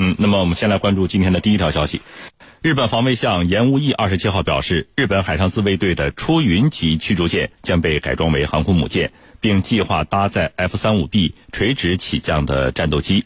[0.00, 2.00] 嗯，那么我们先来关注今天的第一条消息。
[2.62, 13.24] 日本防卫相岩屋义二十七号表示，日本海上自卫队的出云级驱逐舰将被改装为航空母舰，并计划搭载 F 三五 B 垂直起降的战斗机。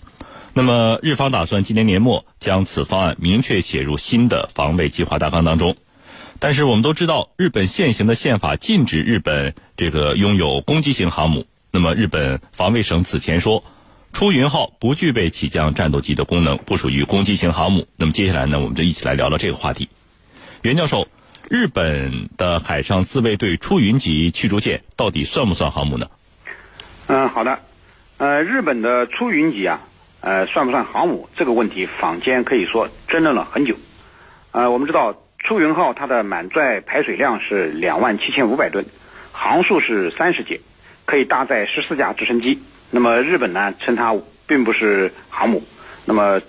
[0.54, 5.76] 那么，日方打算今年年末将此方案明确写入新的防卫计划大纲当中。
[6.38, 11.44] 但是，我们都知道，日本现行的宪法禁止日本这个拥有攻击型航母。
[11.70, 13.62] 那么，日本防卫省此前说。
[14.12, 17.88] 出云号不具备起降战斗机的功能，不属于攻击型航母。
[17.96, 19.88] 那么接下来呢，我们就一起来聊聊这个话题。
[20.60, 21.08] 袁教授，
[21.48, 26.08] 日本的海上自卫队出云级驱逐舰到底算不算航母呢？
[27.08, 27.58] 嗯，好的。
[28.18, 29.80] 呃，日本的出云级啊，
[30.20, 33.76] 呃，算不算航母这个问题，坊间可以说争论了很久。
[34.52, 38.84] 呃，我们知道出云号它的满载排水量是两万七千五百吨，
[39.32, 40.60] 航速是三十节，
[41.06, 42.60] 可以搭载十四架直升机。
[42.94, 44.14] 那么日本呢，称它
[44.46, 45.64] 并不是航母，
[46.04, 46.42] 那么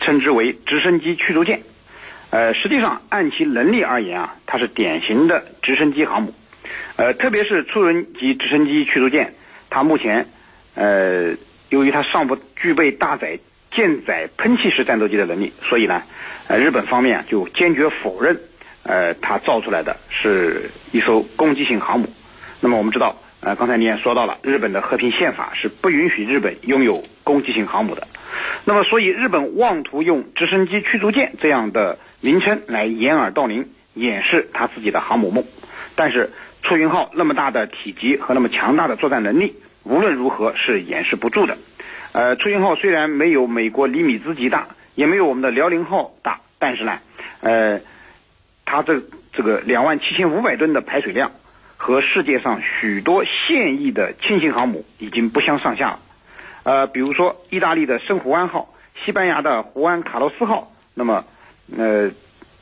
[0.00, 1.60] 称之为直升机驱逐舰。
[2.30, 6.32] 呃，实际上按其能力而言啊，它是典型的直升机航母。
[6.96, 9.34] 呃，特别是出云级直升机驱逐舰，
[9.68, 10.26] 它目前
[10.74, 11.34] 呃，
[11.68, 13.38] 由于它尚不具备搭载
[13.70, 16.02] 舰载喷气式战斗机的能力，所以呢，
[16.48, 18.40] 呃，日本方面就坚决否认，
[18.84, 22.10] 呃，它造出来的是一艘攻击性航母。
[22.58, 23.14] 那么我们知道。
[23.42, 28.06] 呃，刚才你也说到了，日本的和平宪法是不允许日本拥有攻击性航母的。
[28.66, 35.42] 那么，所以日本妄图用直升机驱逐舰这样的名称来掩耳盗铃，掩饰他自己的航母梦。
[35.94, 36.30] 但是，
[36.62, 41.56] 出云号那么大的体积和那么强大的作战能力，无论如何是掩饰不住的。
[42.12, 46.98] 呃，出云号虽然没有美国尼米兹级大，也没有我们的辽宁号大，但是呢，
[47.40, 47.80] 呃，
[48.66, 49.00] 它这
[49.32, 51.32] 这个两万七千五百吨的排水量。
[51.82, 55.98] 和世界上许多现役的轻型航母已经不相上下了，
[56.62, 58.68] 呃，比如说意大利的圣胡安号、
[59.02, 61.24] 西班牙的胡安卡洛斯号，那么，
[61.74, 62.10] 呃，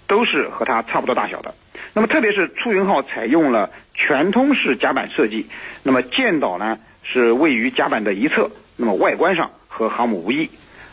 [0.07, 1.53] 都是和它差不多大小的。
[1.95, 5.49] 那么，特别是出云号采用了全通式甲板设计，
[5.83, 10.49] 那么舰岛呢是位于甲板的一侧，那么外观上和航母无异，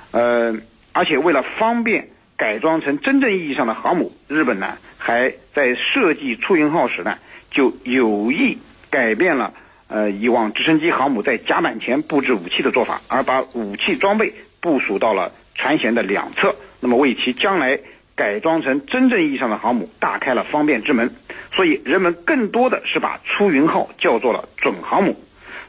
[0.10, 0.56] 呃，
[0.94, 7.20] 而且为了方便改装成真正意义上的航母，日本呢还在设计出云号时呢。
[7.56, 8.58] 就有意
[8.90, 9.54] 改变了
[9.88, 17.80] 呃以往直升机航母在甲板前布置武器的做法，而把武器装备部署到了船舷的两侧，那么为其将来
[18.14, 21.16] 改装成真正意义上的航母打开了方便之门。
[21.54, 25.18] 所以人们更多的是把出云号叫做了准航母。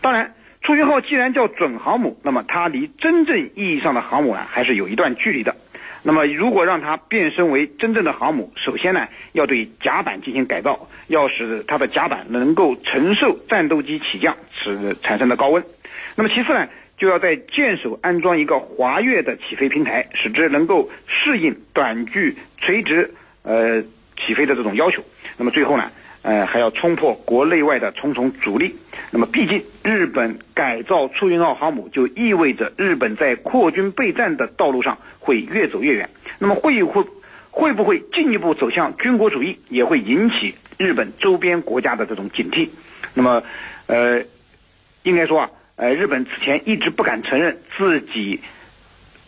[0.01, 5.55] 当然，出云号既然叫准航母，那么它离真正意义上的航母啊还是有一段距离的。
[6.07, 15.65] 那么，如果让它变身为真正的航母，首先呢，要对甲板进行改造，要使它的甲板能够承受战斗机起降时产生的高温。
[16.15, 23.13] 那么，其次呢，就要在舰首安装一个滑跃的起飞平台，使之能够适应短距垂直
[23.43, 23.83] 呃
[24.17, 25.03] 起飞的这种要求。
[25.37, 25.91] 那么，最后呢？
[26.27, 28.75] 呃，还要冲破国内外的重重阻力。
[29.13, 36.11] 那么，毕竟日本改造出云号航母，就意味着日本在扩军备战的道路上会越走越远。
[36.41, 37.05] 那么，会会
[37.53, 42.69] 会不会进一步走向军国主义，也会引起日本周边国家的这种警惕。
[43.15, 43.41] 那么，
[43.87, 44.21] 呃，
[45.05, 48.41] 应该说啊，呃，日本此前一直不敢承认自己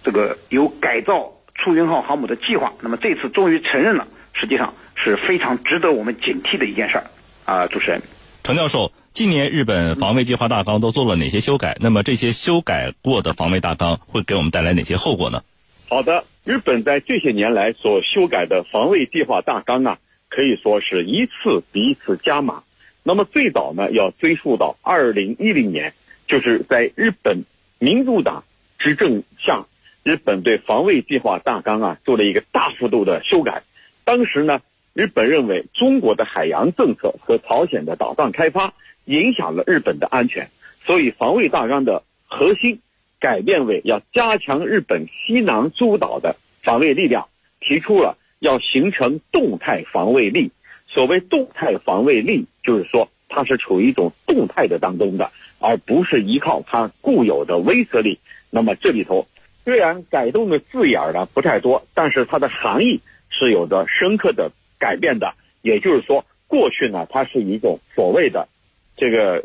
[0.02, 2.72] 这个有改造出云号航母的计划。
[2.80, 4.08] 那么，这次终于承认了。
[4.34, 4.72] 实际上
[5.02, 7.04] 是非常值得我们警惕的一件事儿
[7.44, 7.66] 啊！
[7.68, 8.02] 主持人，
[8.42, 11.76] 程教授，今年日本防卫计划大纲都做了哪些修改？
[11.80, 15.42] 那么这些修改过的防卫大纲会给我们带来哪些后果呢？
[15.88, 19.98] 好的，日本在这些年来所修改的防卫计划大纲啊，
[20.28, 22.64] 可以说是一次比一次加码。
[23.04, 25.94] 那么最早呢，要追溯到二零一零年，
[26.26, 27.44] 就是在日本
[27.78, 28.44] 民主党
[28.78, 29.64] 执政下，
[30.02, 33.62] 日本对防卫计划大纲啊做了一个大幅度的修改。
[34.04, 34.60] 当时呢，
[34.98, 40.50] 日本认为中国的海洋政策和朝鲜的导弹开发影响了日本的安全，
[40.84, 42.80] 所以防卫大纲的核心
[43.20, 47.28] 改变为要加强日本西南诸岛的防卫力量，
[47.60, 50.50] 提出了要形成动态防卫力。
[50.88, 55.30] 所谓动态防卫力，就是说它是处于一种动态的当中的，
[55.60, 58.18] 而不是依靠它固有的威慑力。
[58.50, 59.28] 那么这里头
[59.62, 63.00] 虽然改动的字眼儿呢不太多，但是它的含义。
[63.30, 68.48] 是有着深刻的改变的，也就是说，过去呢，它是一种所谓的
[68.96, 69.44] 这个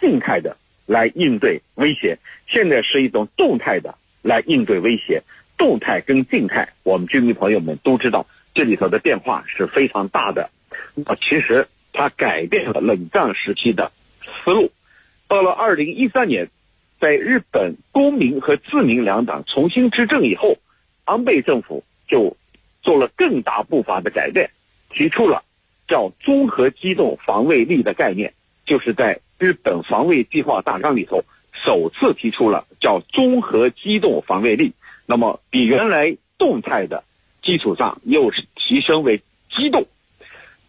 [0.00, 0.56] 静态的
[0.86, 5.22] 来应对威胁，现在是一种动态的来应对威胁。
[5.56, 10.50] 动态跟静态，我们居民朋友们都知道，这里头的变化是非常大的。
[10.94, 13.90] 那其实它改变了冷战时期的
[14.22, 14.70] 思路。
[15.26, 16.48] 到了二零一三年，
[17.00, 20.58] 在日本公民和自民两党重新执政以后。
[21.10, 22.36] 安倍政府就
[22.82, 24.50] 做了更大步伐的改变，
[24.90, 25.42] 提出了
[25.86, 28.32] 叫综合机动防卫力的概念，
[28.64, 34.72] 就是在日本防卫计划大纲里头首次提出了叫综合机动防卫力。
[35.06, 37.04] 那么比原来动态的
[37.42, 39.86] 基础上，又是提升为机动，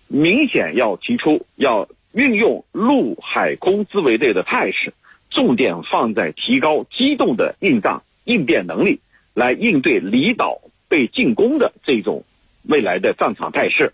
[0.08, 4.94] 明显要提出要运用陆海空自卫队的态势，
[5.30, 9.00] 重点放在提高机动的应战应变能力。
[9.36, 12.26] 来应对离岛被进攻的这种
[12.64, 13.94] 未来的战场态势。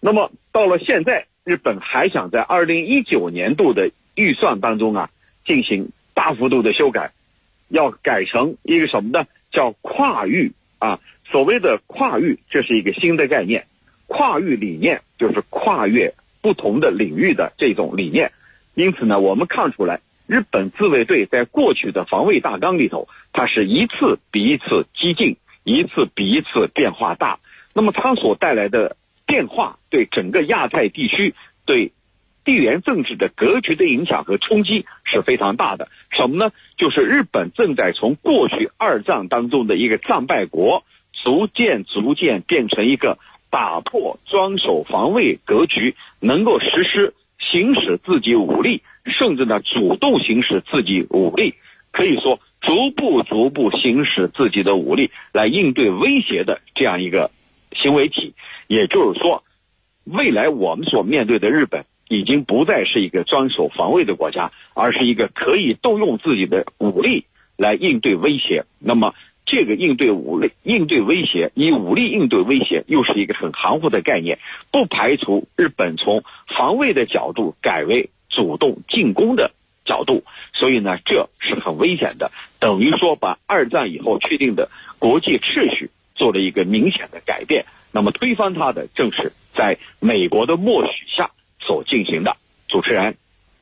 [0.00, 5.10] 那么到了现在，日本还想在二零一九年度的预算当中啊
[5.46, 7.12] 进行大幅度的修改，
[7.68, 9.26] 要改成一个什么呢？
[9.50, 11.00] 叫跨域啊。
[11.30, 13.66] 所谓的跨域，这是一个新的概念。
[14.06, 16.12] 跨域理念就是跨越
[16.42, 18.32] 不同的领域的这种理念。
[18.74, 20.00] 因此呢，我们看出来。
[20.26, 27.40] 日本自卫队在过去的防卫大纲里头，它是一次比一次激进，一次比一次变化大。
[27.74, 28.96] 那么它所带来的
[29.26, 31.34] 变化，对整个亚太地区、
[31.66, 31.90] 对
[32.44, 35.88] 地缘政治的格局的影响和冲击是非常大的。
[36.10, 36.52] 什么呢？
[36.76, 43.18] 就是日本正在从过去二战当中的一个战败国，逐渐逐渐变成一个
[43.50, 48.82] 打破装守防卫格局，能够实施行使自己武力。
[49.06, 51.54] 甚至呢，主动行使自己武力，
[51.92, 57.30] 可以说逐步逐步行使自己的武力来应对威胁的这样一个
[57.72, 58.34] 行为体。
[58.66, 59.44] 也就是说，
[60.04, 67.24] 未来我们所面对的日本已经不再是一个专守防卫的国家，而是一个可以动用自己的武力
[67.56, 68.64] 来应对威胁。
[68.78, 69.14] 那么，
[69.46, 74.38] 这个应对武力、应对威胁，以武力应对威胁，又是一个很含糊的概念。
[74.70, 78.10] 不排除日本从防卫的角度改为。
[78.30, 79.52] 主动进攻的
[79.84, 87.66] 角度，所以呢，这是很危险的，等于说把二战以后确定的国际秩序做了一个明显的改变。
[87.92, 92.36] 那么推翻它的，正是在美国的默许下所进行的。
[92.68, 93.16] 主持人。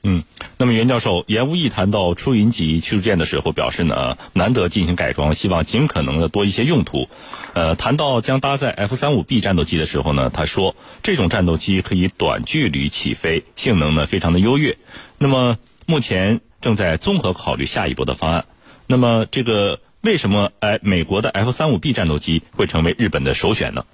[0.05, 0.25] 嗯，
[0.59, 7.09] 那么袁教授严无义谈到出云级驱逐舰的时候表示呢，难得进行改装，希望尽可能的多一些用途。
[7.53, 14.77] 呃，谈到将搭载 F 三五 B 战斗机的时候呢，他说这种战斗机可以短距离起飞，性能呢非常的优越。
[15.19, 18.45] 那么目前正在综合考虑下一步的方案。
[18.87, 23.85] 那么这个为什么哎美国的 F 三五 B 战斗机会成为日本的首选呢？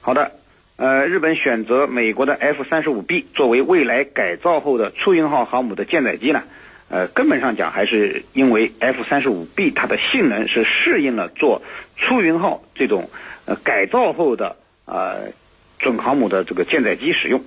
[0.00, 0.32] 好的。
[0.76, 6.42] 呃，日本选择美国的 F 三十五 B 作为未来改造后的出云号航母的舰载机呢，
[6.88, 11.62] 呃，根本上讲还是因为 F 三十五 B 它的性能是适应了做
[11.96, 13.10] 出云号这种
[13.44, 15.30] 呃改造后的呃
[15.78, 17.44] 准航母的这个舰载机使用。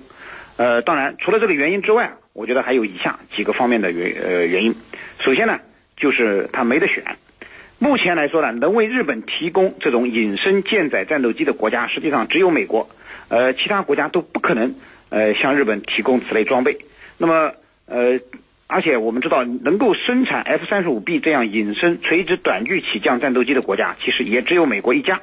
[0.56, 4.74] 呃，当然除了这个原因之外，我觉得还有以下几个方面的原呃原因。
[5.18, 5.58] 首先呢，
[5.96, 7.02] 就是它没得选。
[7.78, 12.90] 目前来说呢，能为日本提供这种隐身舰载战斗机的国家，实际上只有美国。
[13.28, 14.74] 呃，其他国家都不可能
[15.08, 16.76] 呃向日本提供此类装备。
[17.16, 17.52] 那么
[17.86, 18.20] 呃，
[18.66, 25.22] 而且我们知道，能够生产 F 三十五 B 这样隐身垂直短距起降战斗机的国家，其实也只有美国一家。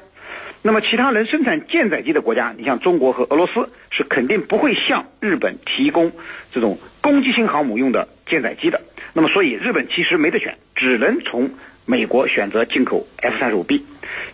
[0.66, 6.10] 那么其他能生产舰载机的国家，你像中国和俄罗斯，是肯定不会向日本提供
[6.52, 8.80] 这种攻击性航母用的舰载机的。
[9.12, 11.50] 那么所以日本其实没得选，只能从
[11.84, 13.84] 美国选择进口 F 三十五 B。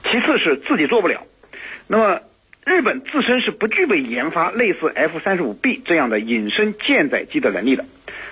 [0.04, 1.26] 其次是自己做不了。
[1.88, 2.20] 那么。
[2.66, 7.86] 日本自身是不具备研发类似 F 三十五 B 这样的隐身舰载机的能力的。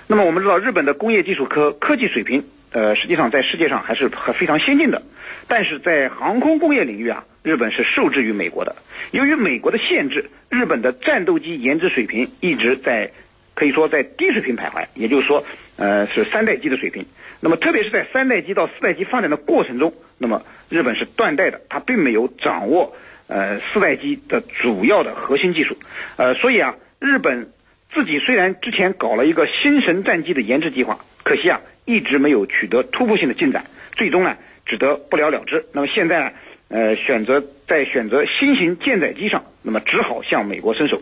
[0.07, 5.03] 那么我们知道，日本的工业技术科科技水平，呃，实际上在世界上还是很非常先进的。
[5.49, 8.77] 但是在航空工业领域啊，日本是受制于美国的。
[9.11, 13.11] 由于美国的限制，日本的战斗机研制水平一直在
[13.55, 15.43] 可以说在低水平徘徊，也就是说，
[15.77, 17.07] 呃，是三代机的水平。
[17.41, 22.95] 那么特别是在三代机到四代机发展的过程中，那么日本是断代的，它并没有掌握。
[23.29, 25.79] 呃，四代机的主要的核心技术，
[26.17, 27.51] 呃，所以啊，日本
[27.91, 35.67] 自己虽然之前搞了一个新神战机的研制计划，可惜啊，一直没有取得突破性的进展，最终呢，只得不了了之。
[35.73, 36.33] 那么现在呢，
[36.69, 41.01] 呃，选择在选择新型舰载机上，那么只好向美国伸手。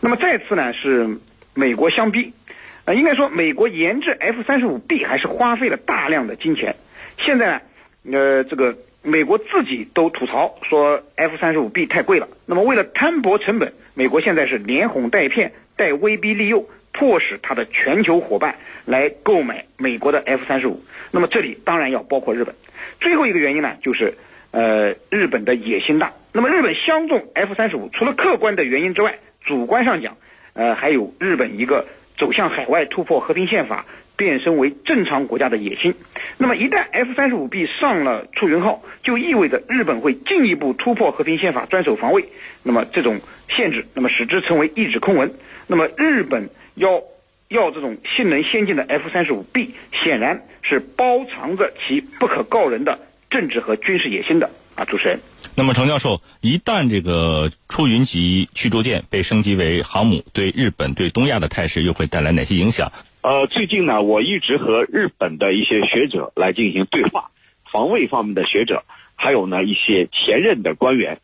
[0.00, 1.18] 那么再次呢，是
[1.54, 2.32] 美国相逼，
[2.84, 6.76] 呃，应该说美国研制 F 三十五 B 还是花费了大量的金钱。
[7.18, 7.62] 现在
[8.02, 8.76] 呢，呃，这个。
[9.02, 12.26] 美国自己都吐槽说 F 三十五 B 太贵了。
[12.44, 20.82] 那么为了摊薄成本，美国现在是连哄带骗、带威逼利诱，迫使他的全球伙伴来购买美国的 F 三十五。
[21.12, 22.52] 那么这里当然要包括日本。
[23.00, 24.14] 最后一个原因呢，就是
[24.50, 26.12] 呃日本的野心大。
[26.32, 30.16] 那么日本相中 F 三十五，除了客观的原因之外，主观上讲，
[30.52, 31.86] 呃还有日本一个
[32.18, 33.86] 走向海外突破和平宪法、
[34.16, 35.94] 变身为正常国家的野心。
[36.38, 42.24] 那么，一旦 F 三十五 B 上了出云号，就意味着日本会进一步突破和平宪法专守防卫。
[42.62, 45.32] 那么，这种限制，那么使之成为一纸空文。
[45.66, 47.02] 那么，日本要
[47.48, 52.98] 要这种性能先进的 F 三十五 B，显然是包藏着其不可告人的
[53.30, 55.20] 政治和军事野心的啊，主持人。
[55.54, 62.92] 那么，程教授，一旦这个出云级驱逐舰被升级为航母，对日本对东亚的态势又会带来哪些影响？
[63.22, 67.30] 呃，最近呢，我一直和日本的一些学者来进行对话，
[67.72, 71.20] 防卫方面的学者，还有呢一些前任的官员，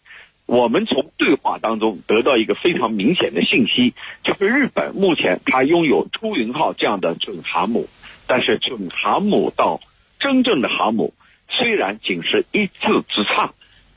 [0.46, 3.94] 我们从对话当中得到一个非常明显的信息，
[4.24, 7.88] 就是日本目前它拥有出云号这样的准航母，
[8.26, 9.80] 但是准航母到
[10.18, 11.14] 真正的航母，
[11.52, 13.52] 虽然仅是一字之差。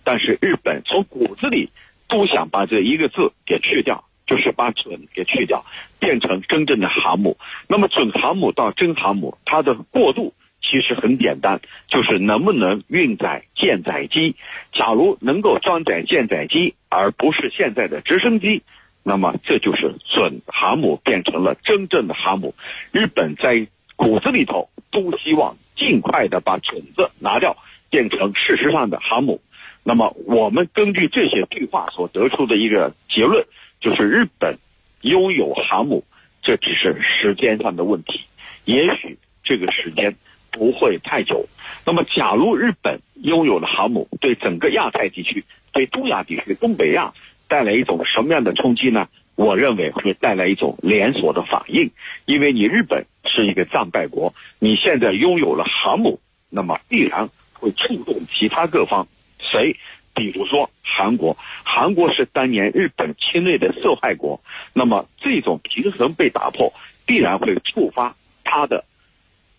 [0.07, 1.71] 但是日本从骨子里
[2.07, 5.65] 都想把这一个字给去掉，就是把“准”给去掉，
[6.00, 7.39] 变成真正的航母。
[7.67, 14.35] 那么准航母到真航母，它的过渡其实很简单，就是能不能运载舰载机。
[14.74, 18.62] 假如能够装载舰载机，而不是现在的直升机，
[19.01, 22.53] 那么这就是准航母变成了真正的航母。
[22.91, 27.58] 日本在骨子里头都希望尽快的把“种子拿掉，
[27.89, 29.41] 变成事实上的航母。
[29.84, 33.46] 那么，我们根据这些对话所得出的一个结论，
[33.79, 34.58] 就是日本
[35.01, 36.03] 拥有航母，
[36.41, 38.22] 这只是时间上的问题，
[38.65, 40.15] 也许这个时间
[40.51, 41.46] 不会太久。
[41.86, 47.13] 那么，假如日本拥有了航母，对整个亚太地区、对东亚地区、东北亚
[47.48, 49.08] 带来一种什么样的冲击呢？
[49.36, 51.92] 我认为会带来一种连锁的反应，
[52.25, 59.08] 因为你日本是一个战败国，你现在拥有了航母，那么必然会触动其他各方。
[59.39, 59.75] 谁？
[60.13, 66.72] 比如说韩国，韩国是当年日本侵略的受害国，那么这种平衡被打破，
[67.06, 68.15] 必然会触发
[68.46, 68.86] 他的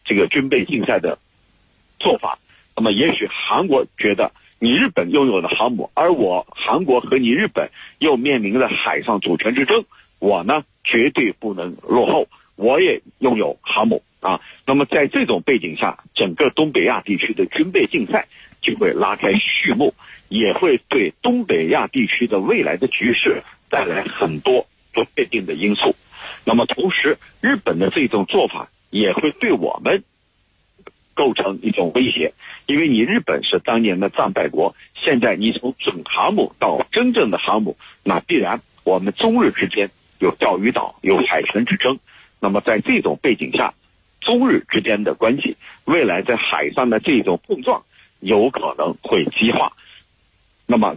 [0.02, 1.18] 这个军备竞赛的
[2.00, 2.38] 做法。
[2.75, 9.84] 那么也许韩国觉得你日本拥有了航母，而我韩国和你日本又面临着海上主权之争，
[10.18, 14.40] 我呢绝对不能落后，我也拥有航母啊。
[14.64, 18.26] 那么在这种背景下，整个东北亚地区的军备竞赛。
[18.62, 19.94] 就会拉开序幕，
[20.28, 25.94] 也会对东北亚地区的未来的局势带来很多不确定的因素。
[26.44, 30.02] 那么，同时日本的这种做法也会对我们
[31.16, 32.32] 构成一种威胁，
[32.66, 41.99] 因为你日本是当年的战败国，现在你从准航母到真正的航母，那必然我们中日之间有钓鱼岛、有海权之争。
[42.38, 43.75] 那么，在这种背景下，
[44.20, 45.56] 中日之间的关系
[45.87, 47.82] 未来在海上的这种碰撞。
[48.20, 49.73] 有可能会激化，
[50.64, 50.96] 那么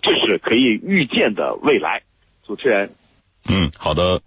[0.00, 2.00] 这是可以预见的未来。
[2.46, 2.90] 主持人，
[3.46, 4.22] 嗯，好的。